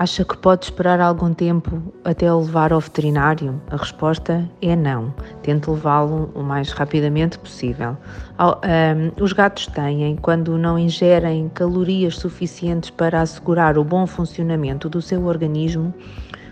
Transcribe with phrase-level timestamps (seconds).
[0.00, 3.60] Acha que pode esperar algum tempo até o levar ao veterinário?
[3.70, 5.12] A resposta é não.
[5.42, 7.98] Tente levá-lo o mais rapidamente possível.
[9.20, 15.26] Os gatos têm, quando não ingerem calorias suficientes para assegurar o bom funcionamento do seu
[15.26, 15.92] organismo,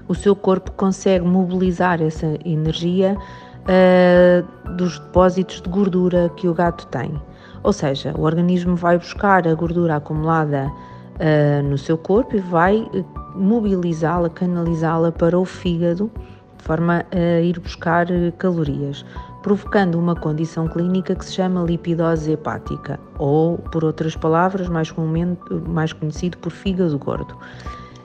[0.06, 3.16] o seu corpo consegue mobilizar essa energia
[3.64, 7.18] uh, dos depósitos de gordura que o gato tem.
[7.62, 12.86] Ou seja, o organismo vai buscar a gordura acumulada uh, no seu corpo e vai
[13.34, 16.10] mobilizá-la, canalizá-la para o fígado,
[16.56, 19.04] de forma a ir buscar eh, calorias,
[19.42, 25.40] provocando uma condição clínica que se chama lipidose hepática, ou, por outras palavras, mais comumente
[25.68, 27.36] mais conhecido por fígado gordo.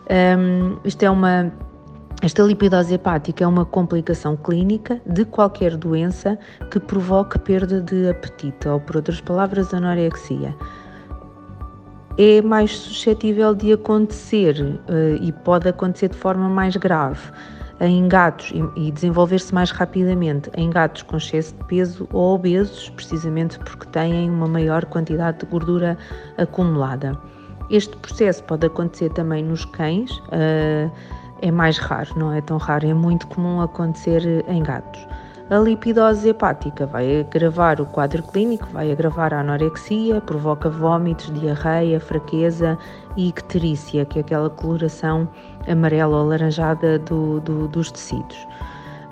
[0.10, 1.52] Um, isto é uma
[2.22, 6.40] esta lipidose hepática é uma complicação clínica de qualquer doença
[6.72, 10.56] que provoque perda de apetite, ou por outras palavras, anorexia
[12.18, 17.20] é mais suscetível de acontecer uh, e pode acontecer de forma mais grave
[17.82, 23.58] em gatos e, desenvolver-se mais rapidamente em gatos com excesso de peso ou obesos, precisamente
[23.60, 25.98] porque têm uma maior quantidade de gordura
[26.38, 27.18] acumulada.
[27.70, 30.92] Este processo pode acontecer também nos cães, uh,
[31.42, 35.06] é mais raro, não é tão raro, é muito comum acontecer em gatos.
[35.54, 42.00] A lipidose hepática vai agravar o quadro clínico, vai agravar a anorexia, provoca vômitos, diarreia,
[42.00, 42.76] fraqueza
[43.16, 45.30] e icterícia, que é aquela coloração
[45.68, 48.48] amarela ou alaranjada do, do, dos tecidos.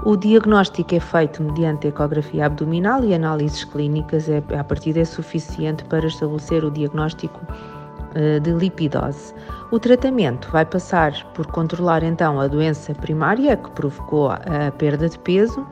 [0.03, 5.83] O diagnóstico é feito mediante ecografia abdominal e análises clínicas, é, a partir é suficiente
[5.83, 9.35] para estabelecer o diagnóstico uh, de lipidose.
[9.71, 15.19] O tratamento vai passar por controlar então a doença primária que provocou a perda de
[15.19, 15.63] peso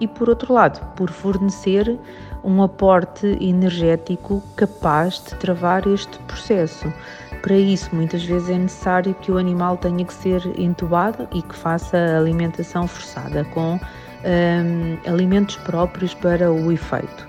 [0.00, 1.98] e, por outro lado, por fornecer
[2.42, 6.92] um aporte energético capaz de travar este processo.
[7.42, 11.54] Para isso, muitas vezes é necessário que o animal tenha que ser entubado e que
[11.54, 17.28] faça alimentação forçada com hum, alimentos próprios para o efeito.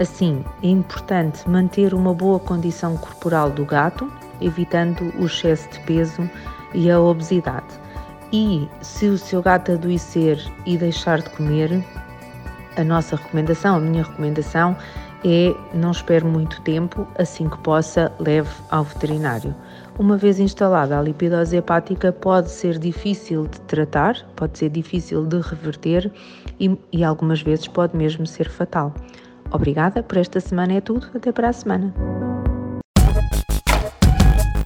[0.00, 6.30] Assim, é importante manter uma boa condição corporal do gato, evitando o excesso de peso
[6.72, 7.66] e a obesidade.
[8.32, 11.84] E se o seu gato adoecer e deixar de comer,
[12.78, 14.76] a nossa recomendação, a minha recomendação
[15.24, 19.54] é não espere muito tempo, assim que possa, leve ao veterinário.
[19.98, 25.40] Uma vez instalada a lipidose hepática, pode ser difícil de tratar, pode ser difícil de
[25.40, 26.10] reverter
[26.60, 28.94] e, e algumas vezes pode mesmo ser fatal.
[29.50, 31.92] Obrigada, por esta semana é tudo, até para a semana.